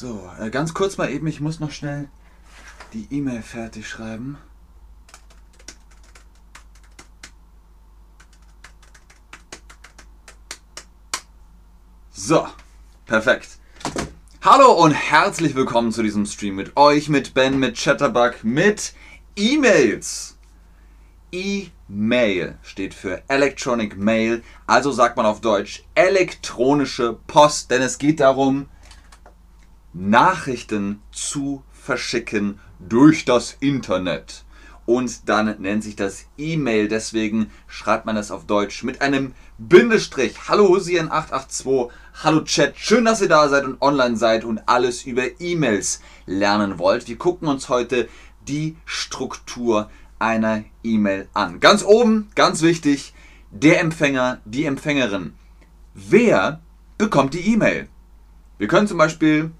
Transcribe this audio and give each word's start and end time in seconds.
So, 0.00 0.30
äh, 0.40 0.48
ganz 0.48 0.72
kurz 0.72 0.96
mal 0.96 1.10
eben, 1.10 1.26
ich 1.26 1.42
muss 1.42 1.60
noch 1.60 1.72
schnell 1.72 2.08
die 2.94 3.06
E-Mail 3.10 3.42
fertig 3.42 3.86
schreiben. 3.86 4.38
So, 12.10 12.48
perfekt. 13.04 13.58
Hallo 14.40 14.72
und 14.72 14.92
herzlich 14.92 15.54
willkommen 15.54 15.92
zu 15.92 16.02
diesem 16.02 16.24
Stream 16.24 16.54
mit 16.54 16.78
euch, 16.78 17.10
mit 17.10 17.34
Ben, 17.34 17.58
mit 17.58 17.76
Chatterbug, 17.76 18.42
mit 18.42 18.94
E-Mails. 19.36 20.38
E-Mail 21.30 22.58
steht 22.62 22.94
für 22.94 23.22
Electronic 23.28 23.98
Mail, 23.98 24.42
also 24.66 24.92
sagt 24.92 25.18
man 25.18 25.26
auf 25.26 25.42
Deutsch 25.42 25.84
elektronische 25.94 27.18
Post, 27.26 27.70
denn 27.70 27.82
es 27.82 27.98
geht 27.98 28.20
darum, 28.20 28.70
Nachrichten 29.92 31.02
zu 31.10 31.64
verschicken 31.72 32.60
durch 32.78 33.24
das 33.24 33.56
Internet. 33.60 34.44
Und 34.86 35.28
dann 35.28 35.60
nennt 35.60 35.84
sich 35.84 35.94
das 35.94 36.26
E-Mail, 36.36 36.88
deswegen 36.88 37.50
schreibt 37.68 38.06
man 38.06 38.16
es 38.16 38.30
auf 38.30 38.46
Deutsch 38.46 38.82
mit 38.82 39.02
einem 39.02 39.34
Bindestrich. 39.58 40.34
Hallo 40.48 40.74
Husien882, 40.74 41.90
hallo 42.24 42.40
Chat, 42.42 42.76
schön, 42.76 43.04
dass 43.04 43.20
ihr 43.20 43.28
da 43.28 43.48
seid 43.48 43.64
und 43.64 43.80
online 43.82 44.16
seid 44.16 44.44
und 44.44 44.60
alles 44.66 45.04
über 45.04 45.40
E-Mails 45.40 46.00
lernen 46.26 46.78
wollt. 46.78 47.06
Wir 47.06 47.18
gucken 47.18 47.46
uns 47.46 47.68
heute 47.68 48.08
die 48.48 48.76
Struktur 48.84 49.90
einer 50.18 50.64
E-Mail 50.82 51.28
an. 51.34 51.60
Ganz 51.60 51.84
oben, 51.84 52.28
ganz 52.34 52.62
wichtig, 52.62 53.14
der 53.50 53.80
Empfänger, 53.80 54.40
die 54.44 54.64
Empfängerin. 54.64 55.34
Wer 55.94 56.60
bekommt 56.98 57.34
die 57.34 57.52
E-Mail? 57.52 57.88
Wir 58.58 58.68
können 58.68 58.86
zum 58.86 58.98
Beispiel, 58.98 59.52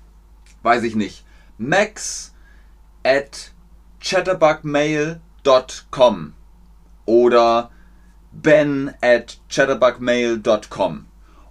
weiß 0.63 0.85
ich 0.85 0.97
nicht, 0.97 1.25
max 1.59 2.33
at 3.05 3.53
chatterbugmail.com 4.01 6.33
oder 7.07 7.71
ben 8.33 8.95
at 9.03 9.39
chatterbugmail.com. 9.49 11.07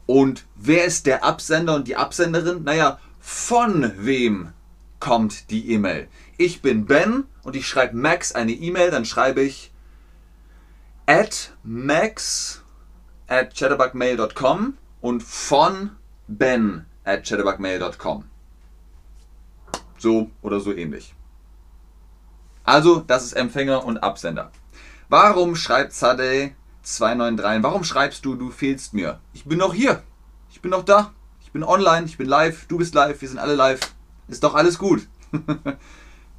Und 0.06 0.46
wer 0.56 0.86
ist 0.86 1.06
der 1.06 1.24
Absender 1.24 1.76
und 1.76 1.88
die 1.88 1.96
Absenderin? 1.96 2.64
Naja, 2.64 3.00
von 3.20 3.94
wem 3.98 4.54
kommt 5.00 5.52
die 5.52 5.72
E-Mail? 5.72 6.08
Ich 6.38 6.62
bin 6.62 6.86
Ben 6.86 7.26
und 7.44 7.56
ich 7.56 7.68
schreibe 7.68 7.98
Max 7.98 8.32
eine 8.32 8.54
E-Mail, 8.54 8.92
dann 8.92 9.06
schreibe 9.06 9.42
ich 9.42 9.72
at 11.06 11.54
max 11.64 12.64
at 13.28 13.54
chatterbugmail.com 13.54 14.78
und 15.02 15.24
von 15.24 15.92
ben 16.28 16.86
at 17.04 17.24
chatterbugmail.com. 17.24 18.29
So 20.00 20.32
oder 20.42 20.60
so 20.60 20.74
ähnlich. 20.74 21.14
Also, 22.64 23.00
das 23.00 23.26
ist 23.26 23.34
Empfänger 23.34 23.84
und 23.84 23.98
Absender. 23.98 24.52
Warum 25.10 25.56
schreibt 25.56 25.94
Zadeh 25.94 26.56
293? 26.84 27.64
Warum 27.64 27.84
schreibst 27.84 28.24
du, 28.26 28.36
du 28.36 28.50
fehlst 28.50 28.94
mir? 28.94 29.20
Ich 29.34 29.46
bin 29.46 29.58
noch 29.58 29.74
hier. 29.74 30.04
Ich 30.52 30.62
bin 30.62 30.72
noch 30.72 30.84
da. 30.84 31.14
Ich 31.42 31.52
bin 31.52 31.64
online. 31.64 32.06
Ich 32.06 32.18
bin 32.18 32.28
live. 32.28 32.66
Du 32.68 32.78
bist 32.78 32.94
live. 32.94 33.20
Wir 33.20 33.28
sind 33.28 33.40
alle 33.40 33.56
live. 33.56 33.80
Ist 34.28 34.44
doch 34.44 34.56
alles 34.56 34.78
gut. 34.78 35.08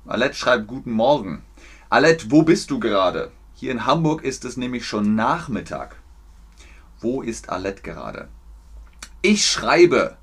Alette 0.06 0.34
schreibt 0.34 0.66
Guten 0.66 0.92
Morgen. 0.92 1.42
Alette, 1.88 2.30
wo 2.30 2.42
bist 2.42 2.70
du 2.70 2.80
gerade? 2.80 3.30
Hier 3.54 3.72
in 3.72 3.84
Hamburg 3.84 4.22
ist 4.22 4.44
es 4.44 4.56
nämlich 4.56 4.86
schon 4.86 5.14
Nachmittag. 5.16 5.96
Wo 7.00 7.22
ist 7.22 7.50
Alette 7.50 7.82
gerade? 7.82 8.28
Ich 9.20 9.44
schreibe 9.44 10.16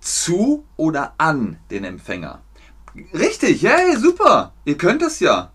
zu 0.00 0.64
oder 0.76 1.14
an 1.18 1.58
den 1.70 1.84
Empfänger. 1.84 2.42
Richtig, 3.12 3.62
hey, 3.62 3.96
super. 3.96 4.52
Ihr 4.64 4.78
könnt 4.78 5.02
es 5.02 5.20
ja. 5.20 5.52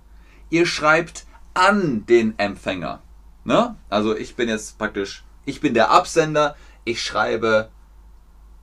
Ihr 0.50 0.66
schreibt 0.66 1.26
an 1.54 2.06
den 2.06 2.38
Empfänger. 2.38 3.02
Ne? 3.44 3.76
Also 3.90 4.16
ich 4.16 4.36
bin 4.36 4.50
jetzt 4.50 4.78
praktisch, 4.78 5.24
ich 5.46 5.62
bin 5.62 5.74
der 5.74 5.92
Absender, 5.92 6.56
ich 6.86 7.02
schreibe 7.02 7.70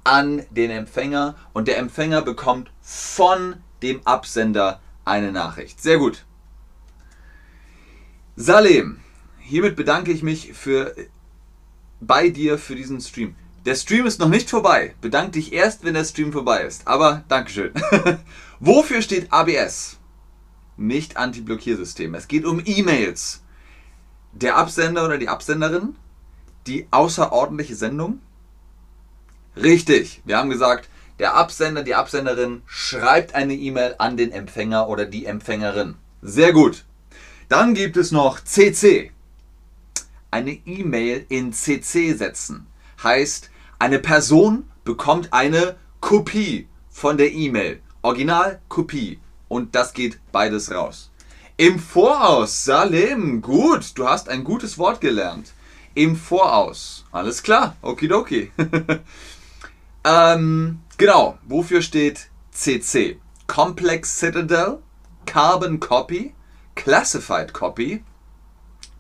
an 0.04 0.44
den 0.50 0.70
Empfänger 0.70 1.34
und 1.52 1.68
der 1.68 1.78
Empfänger 1.78 2.22
bekommt 2.22 2.70
von 2.80 3.56
dem 3.82 4.00
Absender 4.06 4.80
eine 5.04 5.32
Nachricht. 5.32 5.82
Sehr 5.82 5.98
gut. 5.98 6.24
Salem, 8.36 9.00
hiermit 9.40 9.76
bedanke 9.76 10.12
ich 10.12 10.22
mich 10.22 10.52
für, 10.52 10.94
bei 12.00 12.28
dir 12.28 12.58
für 12.58 12.76
diesen 12.76 13.00
Stream. 13.00 13.34
Der 13.64 13.74
Stream 13.74 14.06
ist 14.06 14.20
noch 14.20 14.28
nicht 14.28 14.48
vorbei. 14.48 14.94
Bedank 15.00 15.32
dich 15.32 15.52
erst, 15.52 15.84
wenn 15.84 15.94
der 15.94 16.04
Stream 16.04 16.32
vorbei 16.32 16.62
ist. 16.62 16.86
Aber 16.86 17.24
Dankeschön. 17.28 17.72
Wofür 18.60 19.02
steht 19.02 19.32
ABS? 19.32 19.98
Nicht 20.76 21.16
Anti-Blockiersystem. 21.16 22.14
Es 22.14 22.28
geht 22.28 22.44
um 22.44 22.62
E-Mails. 22.64 23.42
Der 24.32 24.56
Absender 24.56 25.04
oder 25.04 25.18
die 25.18 25.28
Absenderin? 25.28 25.96
Die 26.66 26.86
außerordentliche 26.90 27.74
Sendung? 27.74 28.20
Richtig. 29.56 30.22
Wir 30.24 30.38
haben 30.38 30.50
gesagt, 30.50 30.88
der 31.18 31.34
Absender, 31.34 31.82
die 31.82 31.96
Absenderin 31.96 32.62
schreibt 32.66 33.34
eine 33.34 33.54
E-Mail 33.54 33.96
an 33.98 34.16
den 34.16 34.30
Empfänger 34.30 34.88
oder 34.88 35.04
die 35.04 35.26
Empfängerin. 35.26 35.96
Sehr 36.22 36.52
gut. 36.52 36.84
Dann 37.48 37.74
gibt 37.74 37.96
es 37.96 38.12
noch 38.12 38.40
CC. 38.40 39.10
Eine 40.30 40.52
E-Mail 40.52 41.26
in 41.28 41.52
CC 41.52 42.12
setzen. 42.12 42.66
Heißt, 43.02 43.50
eine 43.78 43.98
Person 43.98 44.68
bekommt 44.84 45.32
eine 45.32 45.76
Kopie 46.00 46.68
von 46.90 47.16
der 47.16 47.32
E-Mail. 47.32 47.80
Original, 48.02 48.60
Kopie. 48.68 49.20
Und 49.48 49.74
das 49.74 49.92
geht 49.92 50.18
beides 50.32 50.70
raus. 50.70 51.10
Im 51.56 51.78
Voraus, 51.78 52.64
Salim, 52.64 53.42
gut, 53.42 53.92
du 53.96 54.08
hast 54.08 54.28
ein 54.28 54.44
gutes 54.44 54.78
Wort 54.78 55.00
gelernt. 55.00 55.52
Im 55.94 56.16
Voraus. 56.16 57.04
Alles 57.10 57.42
klar, 57.42 57.76
okidoki. 57.82 58.52
ähm, 60.04 60.80
genau, 60.96 61.38
wofür 61.46 61.82
steht 61.82 62.28
CC? 62.52 63.18
Complex 63.48 64.18
Citadel, 64.18 64.78
Carbon 65.26 65.80
Copy, 65.80 66.34
Classified 66.76 67.52
Copy. 67.52 68.04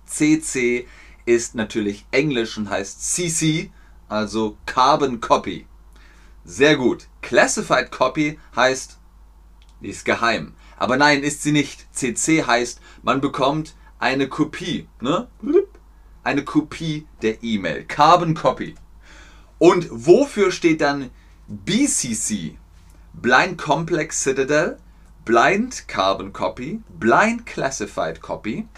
CC 0.06 0.88
ist 1.26 1.54
natürlich 1.54 2.06
Englisch 2.10 2.58
und 2.58 2.70
heißt 2.70 3.14
CC, 3.14 3.70
also 4.08 4.56
Carbon 4.66 5.20
Copy. 5.20 5.66
Sehr 6.44 6.76
gut. 6.76 7.08
Classified 7.22 7.90
Copy 7.90 8.38
heißt, 8.56 8.98
die 9.80 9.88
ist 9.88 10.04
geheim. 10.04 10.54
Aber 10.76 10.96
nein, 10.96 11.22
ist 11.22 11.42
sie 11.42 11.52
nicht. 11.52 11.86
CC 11.94 12.44
heißt, 12.44 12.80
man 13.02 13.20
bekommt 13.20 13.74
eine 13.98 14.28
Kopie. 14.28 14.88
Ne? 15.00 15.28
Eine 16.22 16.44
Kopie 16.44 17.06
der 17.22 17.42
E-Mail. 17.42 17.84
Carbon 17.84 18.34
Copy. 18.34 18.74
Und 19.58 19.88
wofür 19.90 20.52
steht 20.52 20.80
dann 20.80 21.10
BCC? 21.48 22.56
Blind 23.12 23.58
Complex 23.58 24.22
Citadel, 24.22 24.78
Blind 25.24 25.88
Carbon 25.88 26.32
Copy, 26.32 26.80
Blind 26.88 27.46
Classified 27.46 28.20
Copy. 28.20 28.68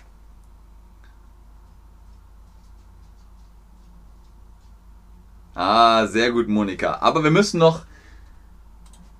Ah, 5.54 6.06
sehr 6.06 6.30
gut, 6.30 6.48
Monika. 6.48 6.98
Aber 7.00 7.24
wir 7.24 7.30
müssen 7.30 7.58
noch 7.58 7.84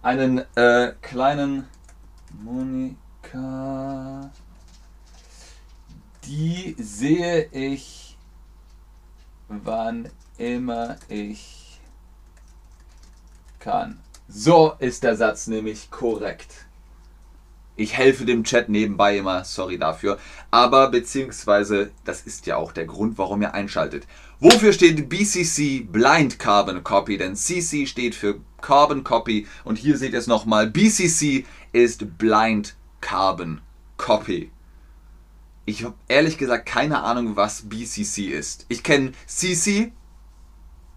einen 0.02 0.44
äh, 0.56 0.92
kleinen 1.02 1.66
Monika. 2.42 4.30
Die 6.24 6.76
sehe 6.78 7.46
ich, 7.50 8.16
wann 9.48 10.08
immer 10.38 10.96
ich 11.08 11.81
kann. 13.58 14.00
So 14.28 14.75
ist 14.78 15.02
der 15.02 15.16
Satz 15.16 15.49
nämlich 15.49 15.90
korrekt. 15.90 16.66
Ich 17.81 17.97
helfe 17.97 18.27
dem 18.27 18.44
Chat 18.44 18.69
nebenbei 18.69 19.17
immer, 19.17 19.43
sorry 19.43 19.79
dafür. 19.79 20.19
Aber 20.50 20.91
beziehungsweise, 20.91 21.93
das 22.05 22.21
ist 22.21 22.44
ja 22.44 22.56
auch 22.56 22.73
der 22.73 22.85
Grund, 22.85 23.17
warum 23.17 23.41
ihr 23.41 23.55
einschaltet. 23.55 24.06
Wofür 24.38 24.75
steht 24.75 25.09
BCC 25.09 25.91
Blind 25.91 26.38
Carbon 26.38 26.85
Copy? 26.85 27.17
Denn 27.17 27.37
CC 27.37 27.87
steht 27.87 28.15
für 28.15 28.38
Carbon 28.61 29.03
Copy 29.03 29.47
und 29.65 29.79
hier 29.79 29.97
seht 29.97 30.12
ihr 30.12 30.19
es 30.19 30.27
nochmal. 30.27 30.67
BCC 30.67 31.47
ist 31.73 32.19
Blind 32.19 32.77
Carbon 33.00 33.62
Copy. 33.97 34.50
Ich 35.65 35.82
habe 35.82 35.94
ehrlich 36.06 36.37
gesagt 36.37 36.67
keine 36.67 37.03
Ahnung, 37.03 37.37
was 37.37 37.62
BCC 37.71 38.27
ist. 38.27 38.67
Ich 38.69 38.82
kenne 38.82 39.12
CC, 39.25 39.93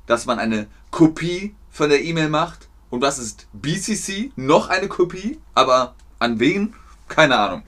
dass 0.06 0.26
man 0.26 0.38
eine 0.38 0.68
Kopie 0.92 1.56
von 1.70 1.88
der 1.88 2.04
E-Mail 2.04 2.28
macht. 2.28 2.68
Und 2.90 3.02
was 3.02 3.20
ist 3.20 3.48
BCC? 3.54 4.34
Noch 4.36 4.68
eine 4.68 4.90
Kopie, 4.90 5.40
aber 5.56 5.96
an 6.24 6.40
wen? 6.40 6.74
Keine 7.10 7.38
Ahnung. 7.38 7.64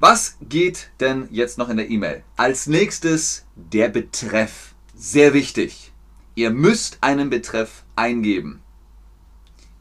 Was 0.00 0.36
geht 0.40 0.90
denn 0.98 1.28
jetzt 1.30 1.56
noch 1.56 1.68
in 1.68 1.76
der 1.76 1.88
E-Mail? 1.88 2.24
Als 2.36 2.66
nächstes 2.66 3.46
der 3.54 3.88
Betreff. 3.88 4.74
Sehr 4.94 5.32
wichtig. 5.32 5.92
Ihr 6.34 6.50
müsst 6.50 6.98
einen 7.00 7.30
Betreff 7.30 7.84
eingeben. 7.94 8.60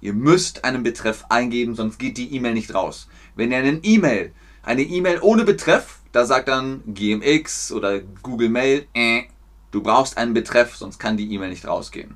Ihr 0.02 0.14
müsst 0.14 0.64
einen 0.64 0.84
Betreff 0.84 1.26
eingeben, 1.30 1.76
sonst 1.76 1.98
geht 1.98 2.18
die 2.18 2.34
E-Mail 2.36 2.54
nicht 2.54 2.74
raus. 2.74 3.08
Wenn 3.36 3.52
ihr 3.52 3.58
eine 3.58 3.80
E-Mail, 3.84 4.34
eine 4.62 4.84
E-Mail 4.84 5.20
ohne 5.22 5.44
Betreff, 5.44 6.00
da 6.12 6.26
sagt 6.26 6.48
dann 6.48 6.84
GMX 6.88 7.72
oder 7.72 8.02
Google 8.22 8.50
Mail, 8.50 8.88
äh, 8.94 9.24
du 9.72 9.82
brauchst 9.82 10.18
einen 10.18 10.34
Betreff, 10.34 10.76
sonst 10.76 11.00
kann 11.00 11.18
die 11.18 11.32
E-Mail 11.34 11.50
nicht 11.50 11.66
rausgehen. 11.66 12.16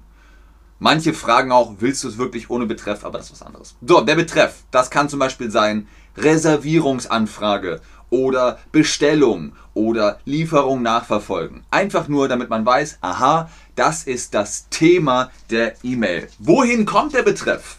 Manche 0.80 1.13
fragen 1.13 1.51
auch, 1.51 1.75
willst 1.80 2.04
du 2.04 2.10
es 2.10 2.18
wirklich 2.18 2.50
ohne 2.50 2.66
Betreff, 2.66 3.06
aber 3.06 3.18
das 3.18 3.27
ist 3.27 3.33
was 3.33 3.48
anderes. 3.48 3.75
So, 3.86 4.01
der 4.01 4.16
Betreff, 4.16 4.63
das 4.72 4.89
kann 4.89 5.10
zum 5.10 5.19
Beispiel 5.19 5.50
sein 5.50 5.88
Reservierungsanfrage 6.18 7.81
oder 8.10 8.60
Bestellung 8.72 9.54
oder 9.74 10.19
Lieferung 10.25 10.81
nachverfolgen. 10.81 11.63
Einfach 11.72 12.07
nur, 12.07 12.27
damit 12.27 12.50
man 12.50 12.66
weiß, 12.66 13.00
aha, 13.01 13.50
das 13.75 14.04
ist 14.04 14.33
das 14.33 14.69
Thema 14.69 15.31
der 15.50 15.75
E-Mail. 15.83 16.30
Wohin 16.39 16.86
kommt 16.86 17.13
der 17.13 17.24
Betreff? 17.24 17.77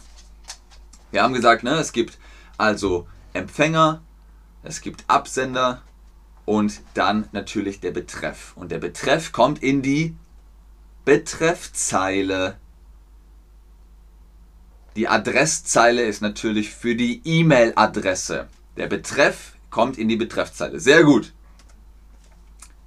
Wir 1.11 1.23
haben 1.23 1.33
gesagt, 1.33 1.63
ne, 1.63 1.75
es 1.75 1.91
gibt 1.91 2.17
also 2.57 3.07
Empfänger, 3.33 4.01
es 4.63 4.81
gibt 4.81 5.05
Absender 5.07 5.81
und 6.45 6.81
dann 6.93 7.27
natürlich 7.31 7.79
der 7.79 7.91
Betreff. 7.91 8.53
Und 8.55 8.71
der 8.71 8.79
Betreff 8.79 9.31
kommt 9.31 9.61
in 9.63 9.81
die 9.81 10.15
Betreffzeile. 11.05 12.57
Die 14.97 15.07
Adresszeile 15.07 16.01
ist 16.01 16.23
natürlich 16.23 16.71
für 16.71 16.95
die 16.95 17.21
E-Mail-Adresse. 17.23 18.47
Der 18.77 18.87
Betreff 18.87 19.53
kommt 19.69 19.95
in 19.99 20.07
die 20.07 20.15
Betreffzeile. 20.15 20.79
Sehr 20.79 21.03
gut. 21.03 21.33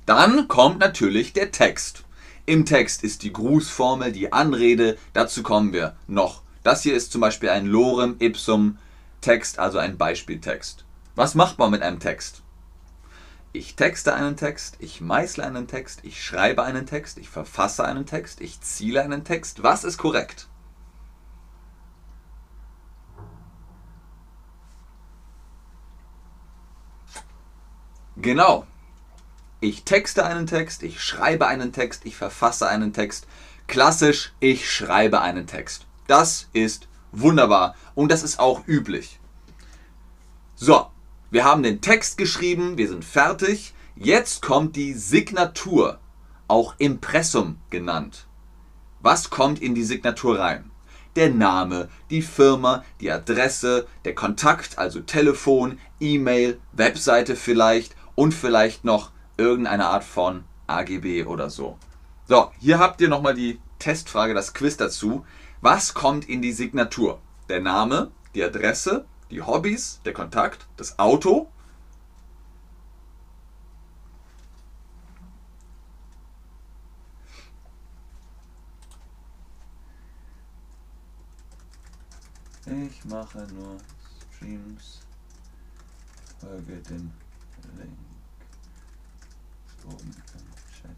Dann 0.07 0.49
kommt 0.49 0.81
natürlich 0.81 1.35
der 1.35 1.53
Text. 1.53 2.03
Im 2.47 2.67
Text 2.67 3.05
ist 3.05 3.23
die 3.23 3.33
Grußformel, 3.33 4.11
die 4.11 4.33
Anrede, 4.33 4.99
dazu 5.12 5.45
kommen 5.45 5.73
wir 5.73 5.95
noch. 6.09 6.43
Das 6.65 6.83
hier 6.83 6.97
ist 6.97 7.12
zum 7.12 7.21
Beispiel 7.21 7.51
ein 7.51 7.67
Lorem 7.67 8.17
Ipsum 8.19 8.79
Text, 9.21 9.61
also 9.61 9.79
ein 9.79 9.97
Beispieltext. 9.97 10.85
Was 11.15 11.37
macht 11.37 11.61
man 11.61 11.71
mit 11.71 11.83
einem 11.83 12.01
Text? 12.01 12.43
Ich 13.53 13.77
texte 13.77 14.15
einen 14.15 14.37
Text, 14.37 14.79
ich 14.81 15.01
meißle 15.01 15.47
einen 15.47 15.69
Text, 15.69 16.01
ich 16.03 16.25
schreibe 16.25 16.65
einen 16.65 16.87
Text, 16.87 17.19
ich 17.19 17.29
verfasse 17.29 17.85
einen 17.85 18.05
Text, 18.05 18.41
ich 18.41 18.61
ziele 18.62 19.01
einen 19.01 19.23
Text. 19.23 19.62
Was 19.62 19.85
ist 19.85 19.97
korrekt? 19.97 20.49
Genau. 28.23 28.67
Ich 29.61 29.85
texte 29.85 30.25
einen 30.25 30.47
Text, 30.47 30.83
ich 30.83 31.01
schreibe 31.01 31.47
einen 31.47 31.73
Text, 31.73 32.05
ich 32.05 32.17
verfasse 32.17 32.69
einen 32.69 32.93
Text. 32.93 33.27
Klassisch, 33.67 34.33
ich 34.41 34.71
schreibe 34.71 35.21
einen 35.21 35.47
Text. 35.47 35.87
Das 36.07 36.49
ist 36.53 36.89
wunderbar 37.13 37.75
und 37.95 38.11
das 38.11 38.23
ist 38.23 38.39
auch 38.39 38.67
üblich. 38.67 39.21
So, 40.55 40.87
wir 41.31 41.45
haben 41.45 41.63
den 41.63 41.81
Text 41.81 42.19
geschrieben, 42.19 42.77
wir 42.77 42.89
sind 42.89 43.05
fertig. 43.05 43.75
Jetzt 43.97 44.43
kommt 44.43 44.77
die 44.77 44.95
Signatur, 44.95 45.99
auch 46.49 46.75
Impressum 46.79 47.59
genannt. 47.71 48.27
Was 49.01 49.31
kommt 49.31 49.63
in 49.63 49.75
die 49.75 49.85
Signatur 49.85 50.39
rein? 50.39 50.71
Der 51.17 51.31
Name, 51.31 51.89
die 52.11 52.23
Firma, 52.23 52.85
die 53.01 53.11
Adresse, 53.11 53.87
der 54.05 54.15
Kontakt, 54.15 54.79
also 54.79 55.01
Telefon, 55.01 55.79
E-Mail, 56.01 56.59
Webseite 56.73 57.37
vielleicht 57.37 57.95
und 58.21 58.35
vielleicht 58.35 58.85
noch 58.85 59.13
irgendeine 59.39 59.87
Art 59.87 60.05
von 60.05 60.45
AGB 60.67 61.25
oder 61.25 61.49
so. 61.49 61.79
So, 62.29 62.53
hier 62.59 62.79
habt 62.79 63.01
ihr 63.01 63.09
nochmal 63.09 63.33
die 63.33 63.59
Testfrage, 63.79 64.35
das 64.35 64.53
Quiz 64.53 64.77
dazu. 64.77 65.25
Was 65.63 65.95
kommt 65.95 66.29
in 66.29 66.43
die 66.43 66.53
Signatur? 66.53 67.19
Der 67.49 67.63
Name, 67.63 68.11
die 68.35 68.45
Adresse, 68.45 69.07
die 69.31 69.41
Hobbys, 69.41 70.03
der 70.05 70.13
Kontakt, 70.13 70.67
das 70.77 70.99
Auto. 70.99 71.49
Ich 82.67 83.03
mache 83.07 83.47
nur 83.55 83.79
Streams, 84.37 85.01
folge 86.39 86.83
dem 86.83 87.13
Link 87.79 88.10
oben 89.87 90.15
im 90.35 90.82
Chat. 90.82 90.97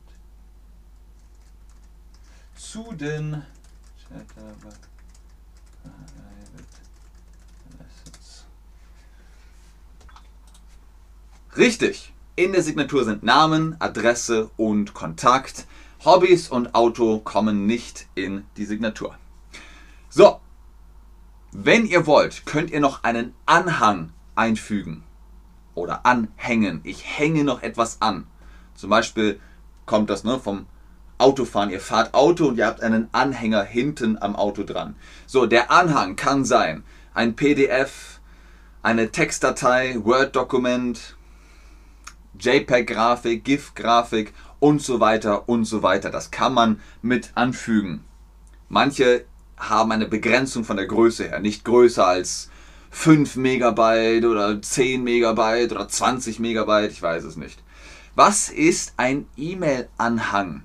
Zu 2.56 2.93
den 2.93 3.43
Richtig. 11.56 12.14
In 12.34 12.52
der 12.52 12.62
Signatur 12.62 13.05
sind 13.05 13.23
Namen, 13.23 13.76
Adresse 13.79 14.50
und 14.56 14.94
Kontakt. 14.94 15.67
Hobbys 16.02 16.49
und 16.49 16.75
Auto 16.75 17.19
kommen 17.19 17.67
nicht 17.67 18.06
in 18.14 18.44
die 18.56 18.64
Signatur. 18.64 19.17
So, 20.08 20.40
wenn 21.52 21.85
ihr 21.85 22.06
wollt, 22.06 22.46
könnt 22.46 22.70
ihr 22.70 22.81
noch 22.81 23.05
einen 23.05 23.35
Anhang 23.44 24.14
einfügen 24.35 25.05
oder 25.75 26.06
anhängen. 26.06 26.81
Ich 26.85 27.19
hänge 27.19 27.44
noch 27.44 27.62
etwas 27.62 28.00
an. 28.00 28.26
Zum 28.75 28.91
Beispiel 28.91 29.41
kommt 29.87 30.11
das 30.11 30.25
ne, 30.25 30.39
vom 30.39 30.67
Autofahren. 31.19 31.71
Ihr 31.71 31.81
fahrt 31.81 32.15
Auto 32.15 32.49
und 32.49 32.59
ihr 32.59 32.67
habt 32.67 32.83
einen 32.83 33.09
Anhänger 33.13 33.63
hinten 33.63 34.21
am 34.21 34.37
Auto 34.37 34.65
dran. 34.65 34.97
So, 35.27 35.47
der 35.47 35.71
Anhang 35.71 36.17
kann 36.17 36.45
sein 36.45 36.85
ein 37.15 37.37
PDF, 37.37 38.21
eine 38.83 39.11
Textdatei, 39.11 39.97
Word-Dokument, 40.03 41.17
JPEG-Grafik, 42.39 43.45
GIF-Grafik 43.45 44.33
und 44.59 44.83
so 44.83 45.01
weiter 45.01 45.49
und 45.49 45.65
so 45.65 45.83
weiter. 45.83 46.11
Das 46.11 46.31
kann 46.31 46.55
man 46.55 46.81
mit 47.03 47.33
anfügen. 47.35 48.05
Manche 48.69 49.25
haben 49.57 49.93
eine 49.93 50.07
Begrenzung 50.07 50.65
von 50.65 50.77
der 50.77 50.87
Größe 50.87 51.29
her, 51.29 51.41
nicht 51.41 51.65
größer 51.65 52.07
als 52.07 52.51
5 52.91 53.37
Megabyte 53.37 54.25
oder 54.25 54.61
10 54.61 55.05
Megabyte 55.05 55.73
oder 55.73 55.89
20 55.89 56.41
Megabyte, 56.41 56.91
ich 56.91 57.03
weiß 57.03 57.25
es 57.25 57.37
nicht. 57.37 57.63
Was 58.14 58.50
ist 58.50 58.93
ein 58.99 59.26
E-Mail-Anhang? 59.38 60.64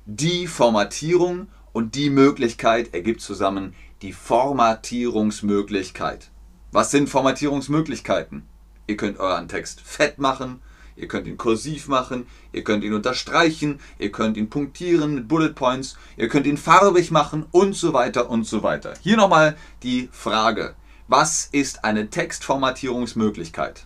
Die 0.06 0.48
Formatierung 0.48 1.48
und 1.74 1.96
die 1.96 2.10
Möglichkeit 2.10 2.94
ergibt 2.94 3.20
zusammen 3.22 3.75
die 4.01 4.13
Formatierungsmöglichkeit. 4.13 6.29
Was 6.72 6.91
sind 6.91 7.10
Formatierungsmöglichkeiten? 7.10 8.44
Ihr 8.88 8.98
könnt 8.98 9.20
euren 9.20 9.48
Text 9.48 9.82
fett 9.82 10.17
machen, 10.17 10.62
ihr 10.96 11.08
könnt 11.08 11.27
ihn 11.27 11.38
kursiv 11.38 11.88
machen, 11.88 12.25
ihr 12.51 12.63
könnt 12.63 12.84
ihn 12.84 12.94
unterstreichen, 12.94 13.79
ihr 14.00 14.12
könnt 14.12 14.38
ihn 14.38 14.50
punktieren 14.50 15.13
mit 15.15 15.27
Bullet 15.27 15.53
Points, 15.53 15.98
ihr 16.15 16.29
könnt 16.29 16.48
ihn 16.48 16.58
farbig 16.58 17.12
machen 17.12 17.46
und 17.51 17.75
so 17.75 17.94
weiter 17.94 18.29
und 18.29 18.46
so 18.46 18.63
weiter. 18.63 18.94
Hier 19.01 19.17
nochmal 19.17 19.58
die 19.84 20.10
Frage. 20.12 20.75
Was 21.08 21.48
ist 21.51 21.84
eine 21.84 22.10
Textformatierungsmöglichkeit? 22.10 23.86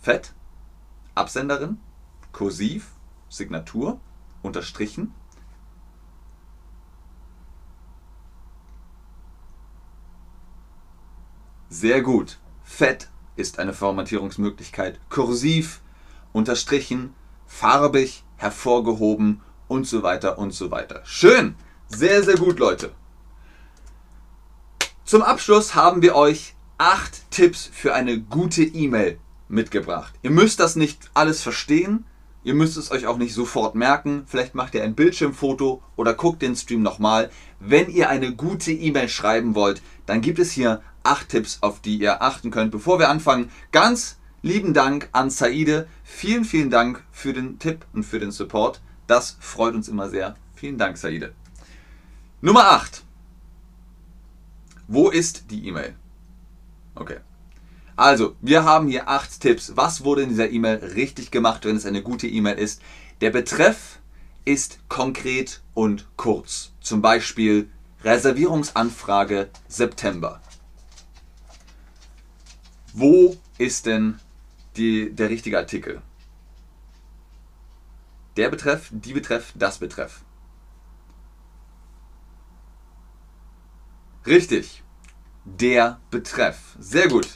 Fett? 0.00 0.32
Absenderin? 1.14 1.78
Kursiv? 2.32 2.88
Signatur 3.30 3.98
unterstrichen. 4.42 5.14
Sehr 11.70 12.02
gut. 12.02 12.38
Fett 12.64 13.08
ist 13.36 13.58
eine 13.58 13.72
Formatierungsmöglichkeit. 13.72 15.00
Kursiv, 15.08 15.80
unterstrichen, 16.32 17.14
farbig, 17.46 18.24
hervorgehoben 18.36 19.40
und 19.68 19.86
so 19.86 20.02
weiter 20.02 20.38
und 20.38 20.52
so 20.52 20.70
weiter. 20.70 21.00
Schön. 21.04 21.54
Sehr, 21.88 22.22
sehr 22.22 22.36
gut, 22.36 22.58
Leute. 22.58 22.92
Zum 25.04 25.22
Abschluss 25.22 25.74
haben 25.74 26.02
wir 26.02 26.14
euch 26.14 26.54
acht 26.78 27.30
Tipps 27.30 27.70
für 27.72 27.94
eine 27.94 28.20
gute 28.20 28.62
E-Mail 28.62 29.18
mitgebracht. 29.48 30.14
Ihr 30.22 30.30
müsst 30.30 30.60
das 30.60 30.76
nicht 30.76 31.10
alles 31.14 31.42
verstehen. 31.42 32.04
Ihr 32.42 32.54
müsst 32.54 32.76
es 32.76 32.90
euch 32.90 33.06
auch 33.06 33.18
nicht 33.18 33.34
sofort 33.34 33.74
merken. 33.74 34.22
Vielleicht 34.26 34.54
macht 34.54 34.74
ihr 34.74 34.82
ein 34.82 34.94
Bildschirmfoto 34.94 35.82
oder 35.96 36.14
guckt 36.14 36.40
den 36.40 36.56
Stream 36.56 36.82
nochmal. 36.82 37.30
Wenn 37.58 37.90
ihr 37.90 38.08
eine 38.08 38.34
gute 38.34 38.72
E-Mail 38.72 39.08
schreiben 39.08 39.54
wollt, 39.54 39.82
dann 40.06 40.22
gibt 40.22 40.38
es 40.38 40.50
hier 40.50 40.82
acht 41.02 41.28
Tipps, 41.28 41.58
auf 41.60 41.80
die 41.80 41.98
ihr 41.98 42.22
achten 42.22 42.50
könnt. 42.50 42.70
Bevor 42.70 42.98
wir 42.98 43.10
anfangen, 43.10 43.50
ganz 43.72 44.18
lieben 44.42 44.72
Dank 44.72 45.10
an 45.12 45.28
Saide. 45.28 45.86
Vielen, 46.02 46.44
vielen 46.44 46.70
Dank 46.70 47.04
für 47.12 47.34
den 47.34 47.58
Tipp 47.58 47.84
und 47.92 48.04
für 48.04 48.18
den 48.18 48.30
Support. 48.30 48.80
Das 49.06 49.36
freut 49.40 49.74
uns 49.74 49.88
immer 49.88 50.08
sehr. 50.08 50.36
Vielen 50.54 50.78
Dank, 50.78 50.96
Saide. 50.96 51.34
Nummer 52.40 52.70
8. 52.70 53.04
Wo 54.88 55.10
ist 55.10 55.50
die 55.50 55.68
E-Mail? 55.68 55.94
Okay. 56.94 57.18
Also, 58.00 58.34
wir 58.40 58.64
haben 58.64 58.88
hier 58.88 59.10
acht 59.10 59.40
Tipps. 59.40 59.76
Was 59.76 60.04
wurde 60.04 60.22
in 60.22 60.30
dieser 60.30 60.48
E-Mail 60.48 60.76
richtig 60.76 61.30
gemacht, 61.30 61.66
wenn 61.66 61.76
es 61.76 61.84
eine 61.84 62.02
gute 62.02 62.26
E-Mail 62.26 62.56
ist? 62.56 62.80
Der 63.20 63.28
Betreff 63.28 63.98
ist 64.46 64.78
konkret 64.88 65.60
und 65.74 66.08
kurz. 66.16 66.72
Zum 66.80 67.02
Beispiel 67.02 67.70
Reservierungsanfrage 68.02 69.50
September. 69.68 70.40
Wo 72.94 73.36
ist 73.58 73.84
denn 73.84 74.18
die, 74.76 75.14
der 75.14 75.28
richtige 75.28 75.58
Artikel? 75.58 76.00
Der 78.38 78.48
Betreff, 78.48 78.88
die 78.92 79.12
Betreff, 79.12 79.52
das 79.54 79.76
Betreff. 79.76 80.22
Richtig. 84.24 84.82
Der 85.44 86.00
Betreff. 86.10 86.76
Sehr 86.78 87.06
gut. 87.06 87.28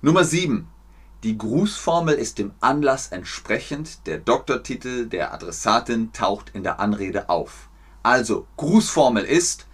Nummer 0.00 0.22
7. 0.22 0.68
Die 1.24 1.36
Grußformel 1.36 2.14
ist 2.14 2.38
dem 2.38 2.52
Anlass 2.60 3.08
entsprechend. 3.08 4.06
Der 4.06 4.18
Doktortitel 4.18 5.06
der 5.06 5.34
Adressatin 5.34 6.12
taucht 6.12 6.50
in 6.54 6.62
der 6.62 6.78
Anrede 6.78 7.28
auf. 7.28 7.68
Also, 8.04 8.46
Grußformel 8.58 9.24
ist 9.24 9.66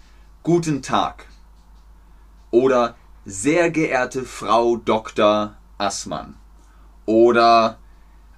Guten 0.42 0.80
Tag 0.80 1.26
oder 2.50 2.96
Sehr 3.26 3.70
geehrte 3.70 4.24
Frau 4.24 4.76
Dr. 4.76 5.56
Assmann 5.76 6.36
oder 7.04 7.78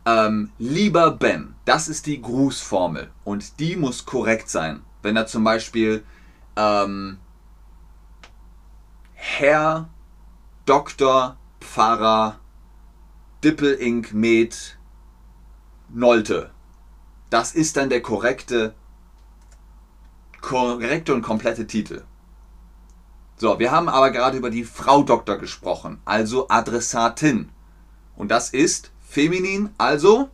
ähm, 0.05 0.51
Lieber 0.59 1.13
Ben. 1.13 1.55
Das 1.67 1.87
ist 1.87 2.07
die 2.07 2.21
Grußformel 2.21 3.13
und 3.23 3.61
die 3.61 3.77
muss 3.77 4.05
korrekt 4.05 4.51
sein. 4.51 4.83
Wenn 5.03 5.15
da 5.15 5.27
zum 5.27 5.45
Beispiel 5.45 6.05
ähm, 6.57 7.19
Herr 9.15 9.89
Dr. 10.65 11.37
Pfarrer 11.61 12.39
Dippel-Ink 13.45 14.13
Med 14.13 14.79
Nolte. 15.89 16.51
Das 17.31 17.55
ist 17.55 17.77
dann 17.77 17.91
der 17.91 18.03
korrekte, 18.03 18.75
korrekte 20.41 21.15
und 21.15 21.23
komplette 21.23 21.67
Titel. 21.67 22.05
So, 23.37 23.59
wir 23.59 23.71
haben 23.71 23.89
aber 23.89 24.11
gerade 24.11 24.39
über 24.39 24.49
die 24.49 24.65
Frau 24.65 25.03
Doktor 25.03 25.37
gesprochen, 25.37 26.01
also 26.05 26.49
Adressatin. 26.49 27.51
Und 28.17 28.31
das 28.31 28.51
ist 28.51 28.91
feminin, 29.01 29.71
also 29.77 30.31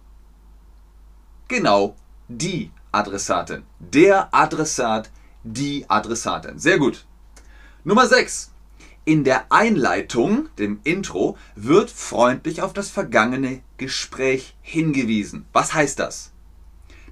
genau 1.48 1.96
die 2.28 2.70
Adressatin. 2.92 3.64
Der 3.80 4.32
Adressat, 4.32 5.10
die 5.42 5.84
Adressatin. 5.88 6.58
Sehr 6.58 6.78
gut. 6.78 7.04
Nummer 7.82 8.06
6. 8.06 8.51
In 9.04 9.24
der 9.24 9.50
Einleitung, 9.50 10.48
dem 10.58 10.78
Intro, 10.84 11.36
wird 11.56 11.90
freundlich 11.90 12.62
auf 12.62 12.72
das 12.72 12.88
vergangene 12.88 13.60
Gespräch 13.76 14.54
hingewiesen. 14.62 15.44
Was 15.52 15.74
heißt 15.74 15.98
das? 15.98 16.30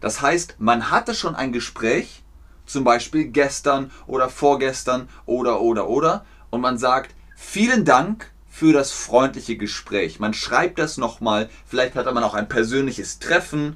Das 0.01 0.23
heißt, 0.23 0.57
man 0.61 0.93
hatte 0.93 1.15
schon 1.15 1.35
ein 1.35 1.53
Gespräch, 1.53 2.23
zum 2.65 2.85
Beispiel 2.85 3.25
gestern 3.25 3.91
oder 4.07 4.29
vorgestern 4.29 5.09
oder 5.27 5.61
oder 5.61 5.89
oder, 5.89 6.25
und 6.51 6.61
man 6.61 6.79
sagt, 6.79 7.13
vielen 7.35 7.85
Dank 7.85 8.31
für 8.49 8.73
das 8.73 8.93
freundliche 8.93 9.57
Gespräch. 9.57 10.21
Man 10.21 10.33
schreibt 10.33 10.79
das 10.79 10.97
nochmal, 10.97 11.51
vielleicht 11.67 11.97
hat 11.97 12.13
man 12.15 12.23
auch 12.23 12.35
ein 12.35 12.49
persönliches 12.49 13.19
Treffen 13.19 13.75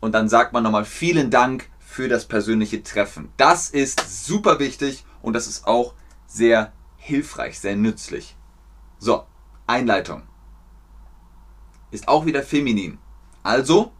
und 0.00 0.12
dann 0.12 0.30
sagt 0.30 0.54
man 0.54 0.62
nochmal 0.62 0.86
vielen 0.86 1.30
Dank 1.30 1.68
für 1.80 2.08
das 2.08 2.24
persönliche 2.24 2.82
Treffen. 2.82 3.30
Das 3.36 3.68
ist 3.68 4.24
super 4.24 4.58
wichtig 4.58 5.04
und 5.20 5.34
das 5.34 5.46
ist 5.46 5.66
auch 5.66 5.92
sehr 6.26 6.72
hilfreich, 7.02 7.58
sehr 7.58 7.74
nützlich. 7.76 8.36
So, 8.98 9.24
Einleitung. 9.66 10.22
Ist 11.90 12.06
auch 12.06 12.26
wieder 12.26 12.42
feminin. 12.42 12.98
Also, 13.42 13.92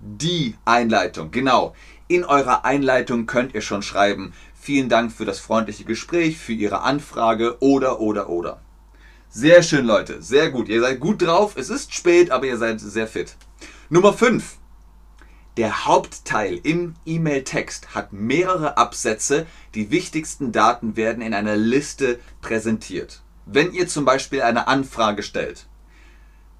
die 0.00 0.56
Einleitung, 0.64 1.30
genau. 1.30 1.74
In 2.08 2.24
eurer 2.24 2.64
Einleitung 2.64 3.26
könnt 3.26 3.54
ihr 3.54 3.60
schon 3.60 3.82
schreiben, 3.82 4.32
vielen 4.54 4.88
Dank 4.88 5.12
für 5.12 5.26
das 5.26 5.40
freundliche 5.40 5.84
Gespräch, 5.84 6.38
für 6.38 6.54
Ihre 6.54 6.80
Anfrage 6.80 7.58
oder, 7.60 8.00
oder, 8.00 8.30
oder. 8.30 8.62
Sehr 9.28 9.62
schön, 9.62 9.84
Leute. 9.84 10.22
Sehr 10.22 10.50
gut. 10.50 10.70
Ihr 10.70 10.80
seid 10.80 11.00
gut 11.00 11.20
drauf. 11.20 11.54
Es 11.56 11.68
ist 11.68 11.92
spät, 11.92 12.30
aber 12.30 12.46
ihr 12.46 12.56
seid 12.56 12.80
sehr 12.80 13.06
fit. 13.06 13.36
Nummer 13.90 14.14
5. 14.14 14.56
Der 15.58 15.86
Hauptteil 15.86 16.60
im 16.62 16.94
E-Mail-Text 17.04 17.92
hat 17.92 18.12
mehrere 18.12 18.76
Absätze. 18.76 19.44
Die 19.74 19.90
wichtigsten 19.90 20.52
Daten 20.52 20.94
werden 20.94 21.20
in 21.20 21.34
einer 21.34 21.56
Liste 21.56 22.20
präsentiert. 22.40 23.22
Wenn 23.44 23.72
ihr 23.72 23.88
zum 23.88 24.04
Beispiel 24.04 24.42
eine 24.42 24.68
Anfrage 24.68 25.24
stellt, 25.24 25.66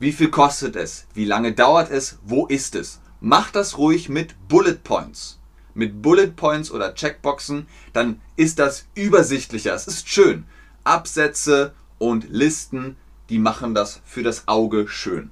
wie 0.00 0.11
viel 0.11 0.31
kostet 0.31 0.75
es? 0.75 1.07
Wie 1.14 1.25
lange 1.25 1.52
dauert 1.52 1.93
es? 1.93 2.19
Wo 2.25 2.49
ist 2.49 2.75
es? 2.75 2.99
Macht 3.21 3.55
das 3.55 3.78
ruhig 3.78 4.09
mit 4.09 4.35
Bullet 4.49 4.83
Points. 4.83 5.38
Mit 5.75 6.02
Bullet 6.02 6.33
Points 6.35 6.73
oder 6.73 6.93
Checkboxen, 6.93 7.69
dann 7.93 8.21
ist 8.35 8.59
das 8.59 8.88
übersichtlicher. 8.97 9.75
Es 9.75 9.87
ist 9.87 10.09
schön. 10.09 10.45
Absätze 10.83 11.73
und 11.99 12.28
Listen, 12.31 12.97
die 13.28 13.38
machen 13.38 13.76
das 13.76 14.00
für 14.05 14.25
das 14.25 14.49
Auge 14.49 14.88
schön. 14.88 15.31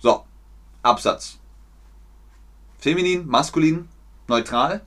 So, 0.00 0.26
Absatz. 0.82 1.39
Feminin, 2.80 3.26
maskulin, 3.26 3.90
neutral? 4.26 4.80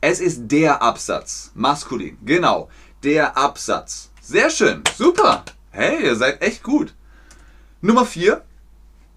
Es 0.00 0.18
ist 0.18 0.50
der 0.50 0.80
Absatz. 0.80 1.52
Maskulin. 1.54 2.16
Genau. 2.24 2.70
Der 3.02 3.36
Absatz. 3.36 4.10
Sehr 4.22 4.48
schön. 4.48 4.82
Super. 4.96 5.44
Hey, 5.70 6.04
ihr 6.04 6.16
seid 6.16 6.40
echt 6.40 6.62
gut. 6.62 6.94
Nummer 7.82 8.06
4. 8.06 8.42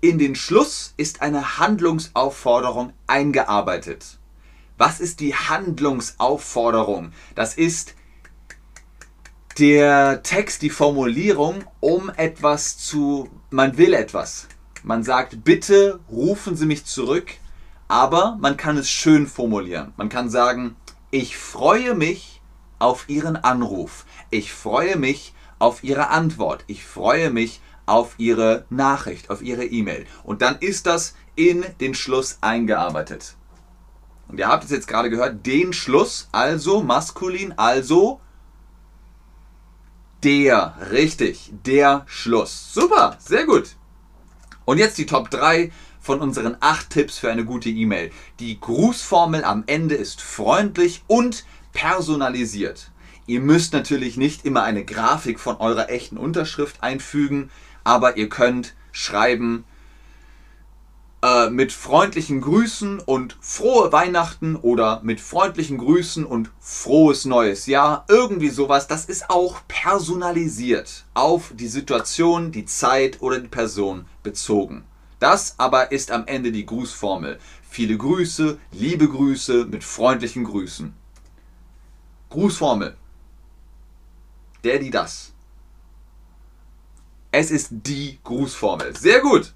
In 0.01 0.19
den 0.19 0.35
Schluss 0.35 0.93
ist 0.97 1.21
eine 1.21 1.57
Handlungsaufforderung 1.57 2.91
eingearbeitet. 3.07 4.19
Was 4.77 5.00
ist 5.00 5.21
die 5.21 5.35
Handlungsaufforderung? 5.35 7.13
Das 7.33 7.55
ist 7.55 7.95
der 9.57 10.21
Text, 10.21 10.63
die 10.63 10.69
Formulierung, 10.69 11.63
um 11.79 12.09
etwas 12.09 12.77
zu, 12.77 13.29
man 13.51 13.77
will 13.77 13.93
etwas. 13.93 14.50
Man 14.86 15.04
sagt, 15.04 15.44
bitte 15.44 16.00
rufen 16.12 16.56
Sie 16.56 16.68
mich 16.68 16.86
zurück, 16.86 17.32
aber 17.88 18.38
man 18.39 18.56
kann 18.56 18.77
es 18.77 18.88
schön 18.88 19.25
formulieren. 19.25 19.94
Man 19.98 20.10
kann 20.10 20.30
sagen, 20.30 20.75
ich 21.10 21.38
freue 21.38 21.96
mich 21.96 22.39
auf 22.77 23.10
Ihren 23.10 23.36
Anruf. 23.36 24.06
Ich 24.30 24.54
freue 24.54 24.96
mich 24.96 25.34
auf 25.58 25.84
Ihre 25.84 26.10
Antwort. 26.10 26.65
Ich 26.68 26.86
freue 26.86 27.32
mich 27.32 27.62
auf 27.88 28.13
Ihre 28.20 28.65
Nachricht, 28.70 29.32
auf 29.32 29.42
Ihre 29.42 29.65
E-Mail. 29.65 30.06
Und 30.24 30.44
dann 30.44 30.60
ist 30.60 30.86
das 30.86 31.15
in 31.36 31.65
den 31.80 31.96
Schluss 31.96 32.38
eingearbeitet. 32.42 33.38
Und 34.27 34.38
ihr 34.38 34.48
habt 34.48 34.65
es 34.65 34.70
jetzt 34.70 34.88
gerade 34.88 35.10
gehört, 35.10 35.48
den 35.48 35.74
Schluss, 35.74 36.30
also 36.32 36.84
maskulin, 36.84 37.56
also 37.58 38.22
der, 40.24 40.75
richtig, 40.92 41.51
der 41.65 42.04
Schluss. 42.06 42.72
Super, 42.72 43.18
sehr 43.18 43.48
gut. 43.48 43.75
Und 44.65 44.79
jetzt 44.79 44.98
die 44.98 45.05
Top 45.05 45.29
3 45.29 45.72
von 46.01 46.19
unseren 46.19 46.57
8 46.60 46.89
Tipps 46.89 47.17
für 47.17 47.31
eine 47.31 47.45
gute 47.45 47.69
E-Mail. 47.69 48.12
Die 48.39 48.60
Grußformel 48.60 49.43
am 49.43 49.63
Ende 49.67 49.95
ist 49.95 50.22
freundlich 50.22 51.03
und 51.07 51.45
personalisiert. 51.74 52.91
Ihr 53.27 53.39
müsst 53.39 53.74
natürlich 53.74 54.17
nicht 54.17 54.45
immer 54.45 54.63
eine 54.63 54.86
Grafik 54.86 55.39
von 55.39 55.57
eurer 55.57 55.89
echten 55.89 56.17
Unterschrift 56.17 56.84
einfügen, 56.84 57.50
aber 57.84 58.17
ihr 58.17 58.29
könnt 58.29 58.75
schreiben, 58.91 59.63
äh, 61.25 61.50
mit 61.50 61.72
freundlichen 61.72 62.39
Grüßen 62.39 63.00
und 63.00 63.36
frohe 63.41 63.91
Weihnachten 63.91 64.55
oder 64.55 65.01
mit 65.01 65.20
freundlichen 65.20 65.79
Grüßen 65.79 66.24
und 66.24 66.51
frohes 66.60 67.25
neues 67.25 67.65
Jahr. 67.65 68.05
Irgendwie 68.08 68.50
sowas. 68.50 68.86
Das 68.86 69.05
ist 69.05 69.32
auch 69.32 69.62
personalisiert 69.67 71.05
auf 71.15 71.51
die 71.55 71.67
Situation, 71.67 72.51
die 72.51 72.65
Zeit 72.65 73.24
oder 73.24 73.39
die 73.39 73.48
Person 73.48 74.05
bezogen. 74.22 74.84
Das 75.17 75.55
aber 75.58 75.91
ist 75.91 76.12
am 76.12 76.27
Ende 76.27 76.51
die 76.51 76.65
Grußformel. 76.65 77.39
Viele 77.67 77.98
Grüße, 77.98 78.60
liebe 78.74 79.10
Grüße 79.10 79.65
mit 79.65 79.84
freundlichen 79.84 80.44
Grüßen. 80.44 80.94
Grußformel. 82.29 82.96
Der, 84.63 84.77
die, 84.77 84.91
das. 84.91 85.34
Es 87.32 87.50
ist 87.50 87.70
die 87.72 88.20
Grußformel. 88.24 88.96
Sehr 88.96 89.22
gut. 89.22 89.55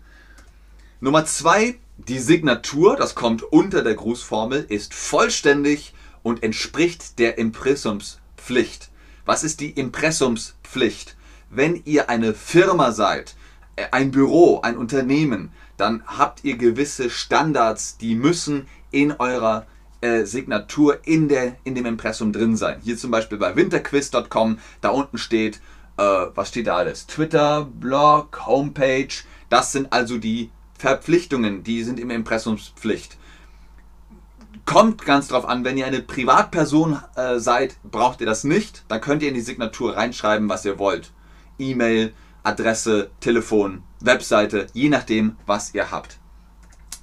Nummer 1.01 1.23
zwei, 1.23 1.79
die 1.95 2.19
Signatur, 2.19 2.97
das 2.97 3.15
kommt 3.15 3.41
unter 3.41 3.83
der 3.83 3.95
Grußformel, 3.95 4.65
ist 4.67 4.93
vollständig 4.93 5.93
und 6.23 6.43
entspricht 6.43 7.19
der 7.19 7.37
Impressumspflicht. 7.37 8.89
Was 9.23 9.45
ist 9.45 9.61
die 9.61 9.71
Impressumspflicht? 9.71 11.15
Wenn 11.49 11.81
ihr 11.85 12.09
eine 12.09 12.33
Firma 12.33 12.91
seid, 12.91 13.37
äh, 13.77 13.85
ein 13.91 14.11
Büro, 14.11 14.59
ein 14.59 14.75
Unternehmen, 14.75 15.53
dann 15.77 16.03
habt 16.05 16.43
ihr 16.43 16.57
gewisse 16.57 17.09
Standards, 17.09 17.97
die 17.97 18.15
müssen 18.15 18.67
in 18.91 19.13
eurer 19.13 19.67
äh, 20.01 20.25
Signatur 20.25 20.99
in, 21.05 21.29
der, 21.29 21.55
in 21.63 21.75
dem 21.75 21.85
Impressum 21.85 22.33
drin 22.33 22.57
sein. 22.57 22.81
Hier 22.83 22.97
zum 22.97 23.11
Beispiel 23.11 23.37
bei 23.37 23.55
winterquiz.com, 23.55 24.59
da 24.81 24.89
unten 24.89 25.17
steht, 25.17 25.61
äh, 25.95 26.01
was 26.35 26.49
steht 26.49 26.67
da 26.67 26.75
alles? 26.75 27.07
Twitter, 27.07 27.63
Blog, 27.63 28.45
Homepage. 28.45 29.23
Das 29.49 29.71
sind 29.71 29.93
also 29.93 30.17
die 30.17 30.51
Verpflichtungen, 30.79 31.61
die 31.63 31.83
sind 31.83 31.99
im 31.99 32.09
Impressumspflicht. 32.09 33.17
Kommt 34.65 35.05
ganz 35.05 35.27
drauf 35.27 35.45
an, 35.45 35.65
wenn 35.65 35.77
ihr 35.77 35.85
eine 35.85 36.01
Privatperson 36.01 36.99
äh, 37.15 37.37
seid, 37.37 37.75
braucht 37.83 38.21
ihr 38.21 38.25
das 38.25 38.45
nicht. 38.45 38.85
Dann 38.87 39.01
könnt 39.01 39.21
ihr 39.21 39.27
in 39.27 39.35
die 39.35 39.41
Signatur 39.41 39.97
reinschreiben, 39.97 40.47
was 40.47 40.63
ihr 40.63 40.79
wollt. 40.79 41.11
E-Mail, 41.59 42.13
Adresse, 42.43 43.11
Telefon, 43.19 43.83
Webseite, 43.99 44.67
je 44.73 44.87
nachdem, 44.87 45.35
was 45.45 45.73
ihr 45.73 45.91
habt. 45.91 46.17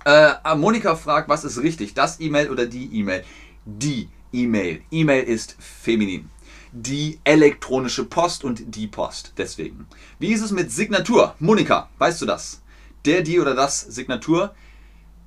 Äh, 0.06 0.32
Monika 0.56 0.96
fragt, 0.96 1.28
was 1.28 1.44
ist 1.44 1.62
richtig, 1.62 1.92
das 1.92 2.18
E-Mail 2.18 2.48
oder 2.50 2.64
die 2.64 2.86
E-Mail? 2.98 3.24
Die 3.66 4.08
E-Mail. 4.32 4.82
E-Mail 4.90 5.24
ist 5.24 5.56
feminin. 5.58 6.30
Die 6.72 7.20
elektronische 7.24 8.04
Post 8.04 8.42
und 8.44 8.74
die 8.74 8.86
Post. 8.86 9.34
Deswegen. 9.36 9.86
Wie 10.18 10.32
ist 10.32 10.42
es 10.42 10.50
mit 10.50 10.72
Signatur? 10.72 11.34
Monika, 11.40 11.90
weißt 11.98 12.22
du 12.22 12.26
das? 12.26 12.62
Der, 13.06 13.22
die 13.22 13.38
oder 13.38 13.54
das 13.54 13.80
Signatur? 13.80 14.52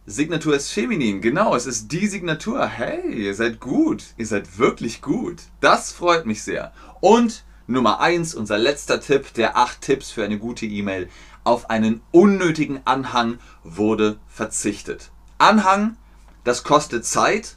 Signatur 0.06 0.54
ist 0.54 0.70
feminin, 0.70 1.22
genau, 1.22 1.56
es 1.56 1.66
ist 1.66 1.92
die 1.94 2.08
Signatur. 2.08 2.68
Hey, 2.68 3.24
ihr 3.24 3.34
seid 3.34 3.62
gut, 3.62 4.04
ihr 4.18 4.28
seid 4.28 4.58
wirklich 4.58 5.02
gut. 5.02 5.44
Das 5.62 5.94
freut 5.94 6.26
mich 6.26 6.44
sehr. 6.44 6.74
Und 7.00 7.46
Nummer 7.68 8.02
1, 8.02 8.36
unser 8.36 8.58
letzter 8.58 9.00
Tipp 9.00 9.34
der 9.36 9.56
8 9.56 9.80
Tipps 9.80 10.12
für 10.12 10.26
eine 10.26 10.38
gute 10.38 10.66
E-Mail. 10.66 11.08
Auf 11.46 11.70
einen 11.70 12.02
unnötigen 12.12 12.82
Anhang 12.84 13.40
wurde 13.64 14.20
verzichtet. 14.28 15.12
Anhang, 15.38 15.96
das 16.44 16.66
kostet 16.66 17.06
Zeit. 17.06 17.56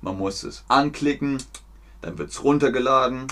Man 0.00 0.16
muss 0.16 0.44
es 0.44 0.64
anklicken, 0.68 1.42
dann 2.00 2.16
wird 2.16 2.30
es 2.30 2.42
runtergeladen, 2.42 3.26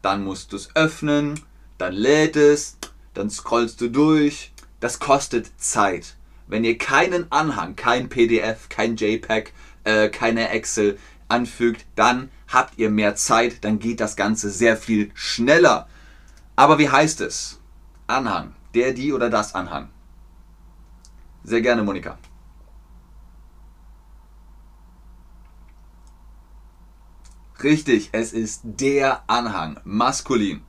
dann 0.00 0.22
musst 0.22 0.52
du 0.52 0.56
es 0.56 0.76
öffnen, 0.76 1.40
dann 1.78 1.94
lädt 1.94 2.36
es, 2.36 2.76
dann 3.14 3.30
scrollst 3.30 3.80
du 3.80 3.88
durch. 3.88 4.51
Das 4.82 4.98
kostet 4.98 5.48
Zeit. 5.60 6.16
Wenn 6.48 6.64
ihr 6.64 6.76
keinen 6.76 7.30
Anhang, 7.30 7.76
kein 7.76 8.08
PDF, 8.08 8.68
kein 8.68 8.96
JPEG, 8.96 9.52
äh, 9.84 10.08
keine 10.08 10.48
Excel 10.48 10.98
anfügt, 11.28 11.86
dann 11.94 12.32
habt 12.48 12.76
ihr 12.78 12.90
mehr 12.90 13.14
Zeit, 13.14 13.62
dann 13.62 13.78
geht 13.78 14.00
das 14.00 14.16
Ganze 14.16 14.50
sehr 14.50 14.76
viel 14.76 15.12
schneller. 15.14 15.86
Aber 16.56 16.80
wie 16.80 16.90
heißt 16.90 17.20
es? 17.20 17.60
Anhang. 18.08 18.56
Der, 18.74 18.92
die 18.92 19.12
oder 19.12 19.30
das 19.30 19.54
Anhang. 19.54 19.88
Sehr 21.44 21.60
gerne, 21.60 21.84
Monika. 21.84 22.18
Richtig, 27.62 28.08
es 28.10 28.32
ist 28.32 28.62
der 28.64 29.22
Anhang, 29.28 29.78
maskulin. 29.84 30.62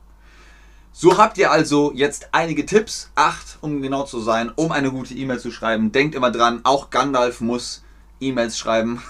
So 0.96 1.18
habt 1.18 1.40
ihr 1.40 1.50
also 1.50 1.92
jetzt 1.96 2.30
einige 2.34 2.68
Tipps, 2.68 3.10
acht 3.16 3.58
um 3.62 3.82
genau 3.82 4.04
zu 4.04 4.20
sein, 4.20 4.52
um 4.56 4.72
eine 4.72 4.92
gute 4.92 5.16
E-Mail 5.16 5.40
zu 5.40 5.50
schreiben. 5.50 5.92
Denkt 5.92 6.14
immer 6.14 6.30
dran, 6.30 6.62
auch 6.66 6.92
Gandalf 6.92 7.42
muss 7.42 7.84
E-Mails 8.24 8.58
schreiben. 8.58 9.02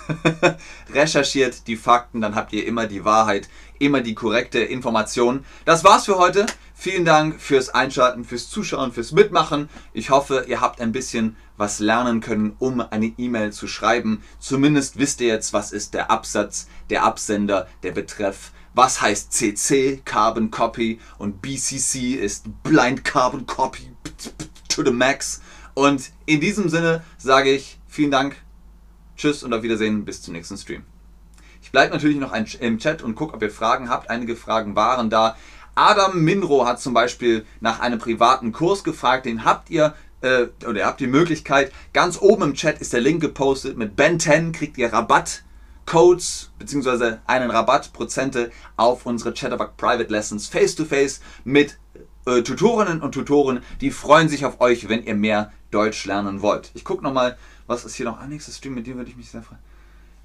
Recherchiert 0.94 1.68
die 1.68 1.76
Fakten, 1.76 2.22
dann 2.22 2.36
habt 2.36 2.54
ihr 2.54 2.66
immer 2.66 2.88
die 2.88 3.06
Wahrheit, 3.06 3.50
immer 3.80 4.02
die 4.02 4.16
korrekte 4.16 4.60
Information. 4.60 5.46
Das 5.66 5.84
war's 5.84 6.06
für 6.06 6.18
heute. 6.18 6.46
Vielen 6.76 7.06
Dank 7.06 7.40
fürs 7.40 7.70
Einschalten, 7.70 8.26
fürs 8.26 8.50
Zuschauen, 8.50 8.92
fürs 8.92 9.12
Mitmachen. 9.12 9.70
Ich 9.94 10.10
hoffe, 10.10 10.46
ihr 10.48 10.60
habt 10.60 10.82
ein 10.82 10.92
bisschen 10.92 11.38
was 11.56 11.80
lernen 11.80 12.20
können, 12.20 12.56
um 12.60 12.82
eine 12.82 13.14
E-Mail 13.18 13.54
zu 13.54 13.68
schreiben. 13.68 14.24
Zumindest 14.40 14.98
wisst 14.98 15.22
ihr 15.22 15.28
jetzt, 15.28 15.54
was 15.54 15.72
ist 15.72 15.94
der 15.94 16.12
Absatz, 16.12 16.68
der 16.90 17.04
Absender, 17.04 17.68
der 17.84 17.92
Betreff 17.92 18.52
was 18.74 19.02
heißt 19.02 19.32
CC, 19.32 20.02
Carbon 20.04 20.50
Copy 20.50 21.00
und 21.18 21.42
BCC 21.42 22.16
ist 22.16 22.46
Blind 22.64 23.04
Carbon 23.04 23.46
Copy 23.46 23.92
to 24.68 24.84
the 24.84 24.92
max. 24.92 25.42
Und 25.74 26.12
in 26.26 26.40
diesem 26.40 26.70
Sinne 26.70 27.04
sage 27.18 27.52
ich 27.52 27.80
vielen 27.88 28.12
Dank, 28.12 28.36
tschüss 29.18 29.44
und 29.44 29.54
auf 29.54 29.64
Wiedersehen 29.64 30.06
bis 30.06 30.22
zum 30.22 30.34
nächsten 30.34 30.58
Stream. 30.58 30.84
Ich 31.62 31.72
bleibe 31.72 31.94
natürlich 31.94 32.18
noch 32.18 32.34
im 32.34 32.78
Chat 32.78 33.02
und 33.02 33.16
gucke, 33.16 33.34
ob 33.34 33.42
ihr 33.42 33.50
Fragen 33.50 33.90
habt. 33.90 34.10
Einige 34.10 34.36
Fragen 34.36 34.76
waren 34.76 35.10
da. 35.10 35.38
Adam 35.76 36.24
Minro 36.24 36.66
hat 36.68 36.80
zum 36.82 36.94
Beispiel 36.94 37.46
nach 37.62 37.80
einem 37.80 38.00
privaten 38.00 38.52
Kurs 38.52 38.84
gefragt, 38.84 39.26
den 39.26 39.46
habt 39.46 39.70
ihr 39.70 39.96
äh, 40.22 40.48
oder 40.68 40.80
ihr 40.80 40.86
habt 40.86 41.00
die 41.00 41.08
Möglichkeit. 41.08 41.72
Ganz 41.94 42.20
oben 42.22 42.44
im 42.44 42.54
Chat 42.54 42.80
ist 42.80 42.94
der 42.94 43.02
Link 43.02 43.22
gepostet. 43.22 43.78
Mit 43.78 43.96
Ben 43.96 44.20
10 44.20 44.52
kriegt 44.52 44.78
ihr 44.78 44.92
Rabatt 44.92 45.44
Codes 45.86 46.52
bzw. 46.60 47.18
einen 47.28 47.52
Rabatt, 47.52 47.94
Prozente 47.94 48.52
auf 48.78 49.06
unsere 49.06 49.34
Chatterbug 49.34 49.76
Private 49.78 50.12
Lessons 50.12 50.48
face 50.48 50.76
to 50.76 50.86
face 50.86 51.22
mit 51.44 51.78
äh, 52.26 52.42
Tutorinnen 52.42 53.02
und 53.02 53.14
Tutoren. 53.14 53.62
Die 53.82 53.92
freuen 53.92 54.30
sich 54.30 54.46
auf 54.46 54.62
euch, 54.62 54.88
wenn 54.90 55.04
ihr 55.04 55.16
mehr 55.16 55.52
Deutsch 55.72 56.06
lernen 56.06 56.42
wollt. 56.42 56.72
Ich 56.74 56.86
gucke 56.86 57.04
nochmal, 57.04 57.38
was 57.68 57.86
ist 57.86 57.96
hier 57.96 58.06
noch? 58.06 58.20
Ah, 58.20 58.28
nächster 58.28 58.52
Stream, 58.52 58.76
mit 58.76 58.88
dem 58.88 58.98
würde 58.98 59.10
ich 59.10 59.18
mich 59.18 59.30
sehr 59.30 59.44
freuen. 59.44 59.62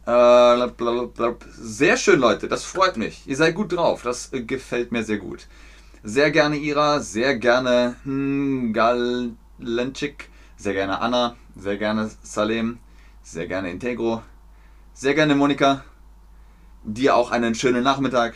Äh, 0.07 1.35
sehr 1.51 1.97
schön, 1.97 2.19
Leute. 2.19 2.49
Das 2.49 2.65
freut 2.65 2.97
mich. 2.97 3.27
Ihr 3.27 3.37
seid 3.37 3.55
gut 3.55 3.73
drauf. 3.73 4.03
Das 4.03 4.33
äh, 4.33 4.43
gefällt 4.43 4.91
mir 4.91 5.05
sehr 5.05 5.19
gut. 5.19 5.47
Sehr 6.03 6.31
gerne 6.31 6.57
Ira, 6.57 7.01
sehr 7.01 7.37
gerne 7.37 7.97
hm, 8.05 8.73
Galenchik, 8.73 10.31
sehr 10.57 10.73
gerne 10.73 11.01
Anna, 11.01 11.37
sehr 11.57 11.77
gerne 11.77 12.11
Salem, 12.23 12.79
sehr 13.23 13.49
gerne 13.49 13.71
Integro, 13.71 14.23
sehr 14.95 15.15
gerne, 15.15 15.35
Monika. 15.35 15.85
Dir 16.83 17.15
auch 17.15 17.31
einen 17.31 17.55
schönen 17.55 17.85
Nachmittag. 17.85 18.35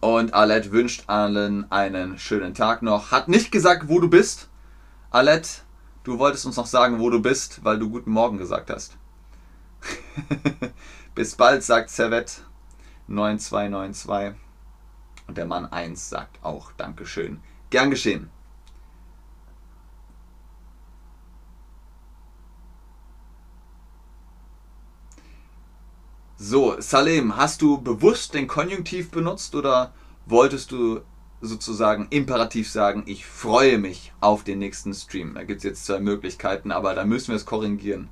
Und 0.00 0.32
Alette 0.34 0.72
wünscht 0.72 1.04
allen 1.08 1.70
einen 1.70 2.18
schönen 2.18 2.54
Tag 2.54 2.82
noch. 2.82 3.10
Hat 3.10 3.28
nicht 3.28 3.52
gesagt, 3.52 3.88
wo 3.88 4.00
du 4.00 4.08
bist. 4.08 4.48
Alette, 5.10 5.48
du 6.04 6.18
wolltest 6.18 6.46
uns 6.46 6.56
noch 6.56 6.66
sagen, 6.66 7.00
wo 7.00 7.10
du 7.10 7.20
bist, 7.20 7.64
weil 7.64 7.78
du 7.78 7.90
guten 7.90 8.12
Morgen 8.12 8.38
gesagt 8.38 8.70
hast. 8.70 8.96
Bis 11.14 11.34
bald, 11.34 11.62
sagt 11.62 11.90
Servet 11.90 12.42
9292. 13.08 14.40
Und 15.26 15.38
der 15.38 15.46
Mann 15.46 15.66
1 15.66 16.08
sagt 16.08 16.44
auch 16.44 16.72
Dankeschön. 16.72 17.40
Gern 17.70 17.90
geschehen. 17.90 18.30
So, 26.36 26.78
Salem, 26.80 27.36
hast 27.36 27.62
du 27.62 27.80
bewusst 27.80 28.34
den 28.34 28.46
Konjunktiv 28.46 29.10
benutzt 29.10 29.54
oder 29.54 29.94
wolltest 30.26 30.72
du 30.72 31.00
sozusagen 31.40 32.08
imperativ 32.10 32.70
sagen, 32.70 33.04
ich 33.06 33.26
freue 33.26 33.78
mich 33.78 34.12
auf 34.20 34.44
den 34.44 34.58
nächsten 34.58 34.94
Stream? 34.94 35.34
Da 35.34 35.44
gibt 35.44 35.58
es 35.58 35.64
jetzt 35.64 35.86
zwei 35.86 36.00
Möglichkeiten, 36.00 36.72
aber 36.72 36.94
da 36.94 37.04
müssen 37.04 37.28
wir 37.28 37.36
es 37.36 37.46
korrigieren. 37.46 38.08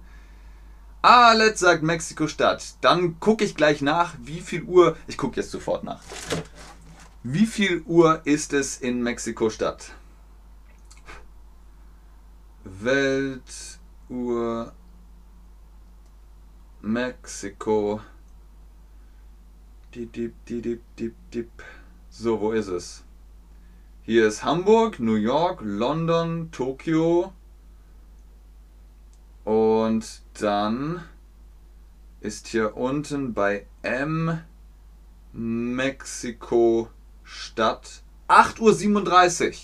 Ah, 1.04 1.32
let's 1.32 1.58
sagt 1.58 1.82
Mexiko-Stadt. 1.82 2.76
Dann 2.80 3.18
gucke 3.18 3.44
ich 3.44 3.56
gleich 3.56 3.82
nach, 3.82 4.14
wie 4.22 4.40
viel 4.40 4.62
Uhr. 4.62 4.96
Ich 5.08 5.16
gucke 5.16 5.40
jetzt 5.40 5.50
sofort 5.50 5.82
nach. 5.82 6.00
Wie 7.24 7.46
viel 7.46 7.82
Uhr 7.86 8.20
ist 8.24 8.52
es 8.52 8.76
in 8.78 9.02
Mexiko-Stadt? 9.02 9.92
Weltuhr 12.64 13.42
Mexiko. 16.80 18.00
Dip, 19.94 20.12
dip, 20.12 20.34
dip, 20.46 20.82
dip, 20.96 21.14
dip. 21.32 21.62
So, 22.10 22.40
wo 22.40 22.52
ist 22.52 22.68
es? 22.68 23.04
Hier 24.04 24.26
ist 24.26 24.42
Hamburg, 24.42 24.98
New 24.98 25.14
York, 25.14 25.60
London, 25.62 26.50
Tokio. 26.50 27.32
Und 29.44 30.22
dann 30.40 31.04
ist 32.20 32.48
hier 32.48 32.76
unten 32.76 33.32
bei 33.32 33.64
M 33.82 34.40
Mexiko 35.32 36.88
Stadt 37.22 38.02
8.37 38.26 39.46
Uhr. 39.46 39.54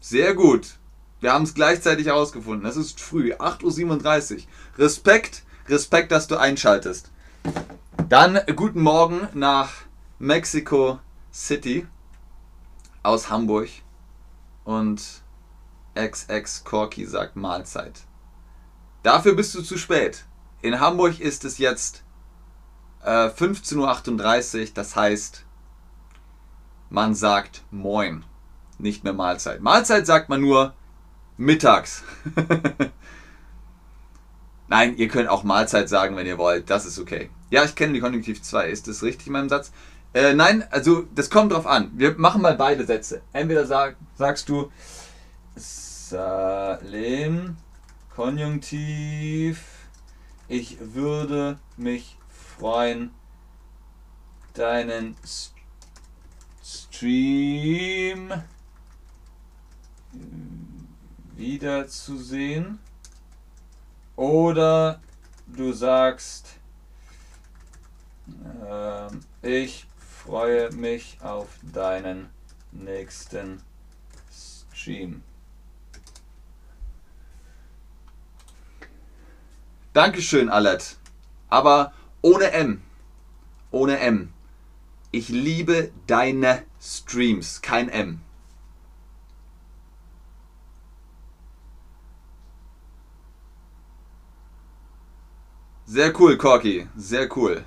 Sehr 0.00 0.32
gut. 0.32 0.78
Wir 1.20 1.34
haben 1.34 1.44
es 1.44 1.52
gleichzeitig 1.52 2.06
herausgefunden. 2.06 2.66
Es 2.66 2.78
ist 2.78 3.02
früh, 3.02 3.34
8.37 3.34 4.34
Uhr. 4.34 4.42
Respekt, 4.78 5.42
Respekt, 5.68 6.10
dass 6.10 6.26
du 6.26 6.38
einschaltest. 6.38 7.10
Dann 8.08 8.40
guten 8.56 8.80
Morgen 8.80 9.28
nach 9.34 9.72
Mexico 10.18 11.00
City 11.30 11.86
aus 13.06 13.30
Hamburg. 13.30 13.68
Und 14.64 15.22
XX 15.94 16.64
Corky 16.64 17.06
sagt 17.06 17.36
Mahlzeit. 17.36 18.00
Dafür 19.02 19.34
bist 19.34 19.54
du 19.54 19.62
zu 19.62 19.78
spät. 19.78 20.24
In 20.60 20.80
Hamburg 20.80 21.20
ist 21.20 21.44
es 21.44 21.58
jetzt 21.58 22.02
äh, 23.04 23.28
15.38 23.28 24.60
Uhr, 24.60 24.68
das 24.74 24.96
heißt, 24.96 25.44
man 26.90 27.14
sagt 27.14 27.62
Moin, 27.70 28.24
nicht 28.78 29.04
mehr 29.04 29.12
Mahlzeit. 29.12 29.60
Mahlzeit 29.60 30.06
sagt 30.06 30.28
man 30.28 30.40
nur 30.40 30.74
mittags. 31.36 32.02
Nein, 34.68 34.96
ihr 34.96 35.06
könnt 35.06 35.28
auch 35.28 35.44
Mahlzeit 35.44 35.88
sagen, 35.88 36.16
wenn 36.16 36.26
ihr 36.26 36.38
wollt. 36.38 36.68
Das 36.68 36.84
ist 36.86 36.98
okay. 36.98 37.30
Ja, 37.50 37.62
ich 37.62 37.76
kenne 37.76 37.92
die 37.92 38.00
Konjunktiv 38.00 38.42
2. 38.42 38.68
Ist 38.68 38.88
das 38.88 39.04
richtig 39.04 39.28
in 39.28 39.34
meinem 39.34 39.48
Satz? 39.48 39.70
Äh, 40.16 40.32
nein, 40.32 40.64
also 40.70 41.02
das 41.14 41.28
kommt 41.28 41.52
drauf 41.52 41.66
an. 41.66 41.90
Wir 41.92 42.16
machen 42.16 42.40
mal 42.40 42.56
beide 42.56 42.86
Sätze. 42.86 43.20
Entweder 43.34 43.66
sag, 43.66 43.96
sagst 44.14 44.48
du 44.48 44.72
Salim, 45.54 47.58
Konjunktiv, 48.14 49.62
ich 50.48 50.78
würde 50.80 51.58
mich 51.76 52.16
freuen, 52.30 53.10
deinen 54.54 55.18
Stream 56.64 58.32
wiederzusehen. 61.34 62.78
Oder 64.16 65.02
du 65.46 65.74
sagst, 65.74 66.54
äh, 68.66 69.08
ich 69.42 69.86
freue 70.26 70.72
mich 70.72 71.18
auf 71.22 71.46
deinen 71.62 72.30
nächsten 72.72 73.62
Stream. 74.74 75.22
Dankeschön, 79.92 80.48
Alet. 80.48 80.96
Aber 81.48 81.92
ohne 82.22 82.50
M. 82.50 82.82
Ohne 83.70 84.00
M. 84.00 84.32
Ich 85.12 85.28
liebe 85.28 85.92
deine 86.08 86.64
Streams. 86.82 87.62
Kein 87.62 87.88
M. 87.88 88.20
Sehr 95.86 96.20
cool, 96.20 96.36
Corky. 96.36 96.88
Sehr 96.96 97.34
cool. 97.36 97.64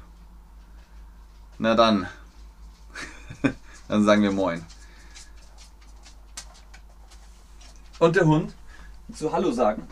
Na 1.57 1.73
dann. 1.73 2.09
Dann 3.89 4.05
sagen 4.05 4.23
wir 4.23 4.31
Moin. 4.31 4.65
Und 7.99 8.15
der 8.15 8.25
Hund? 8.25 8.53
Zu 9.13 9.33
Hallo 9.33 9.51
sagen? 9.51 9.85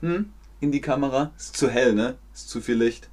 Hm? 0.00 0.32
In 0.58 0.72
die 0.72 0.80
Kamera? 0.80 1.30
Ist 1.36 1.56
zu 1.56 1.70
hell, 1.70 1.94
ne? 1.94 2.16
Ist 2.32 2.48
zu 2.48 2.60
viel 2.60 2.76
Licht. 2.76 3.08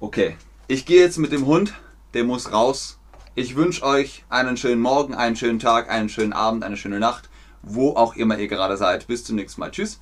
Okay. 0.00 0.38
Ich 0.68 0.86
gehe 0.86 1.02
jetzt 1.02 1.18
mit 1.18 1.32
dem 1.32 1.44
Hund. 1.44 1.74
Der 2.14 2.24
muss 2.24 2.52
raus. 2.52 2.98
Ich 3.34 3.54
wünsche 3.54 3.82
euch 3.82 4.24
einen 4.30 4.56
schönen 4.56 4.80
Morgen, 4.80 5.14
einen 5.14 5.36
schönen 5.36 5.58
Tag, 5.58 5.90
einen 5.90 6.08
schönen 6.08 6.32
Abend, 6.32 6.64
eine 6.64 6.78
schöne 6.78 6.98
Nacht 6.98 7.28
wo 7.62 7.90
auch 7.94 8.16
immer 8.16 8.38
ihr 8.38 8.48
gerade 8.48 8.76
seid. 8.76 9.06
Bis 9.06 9.24
zum 9.24 9.36
nächsten 9.36 9.60
Mal. 9.60 9.70
Tschüss. 9.70 9.98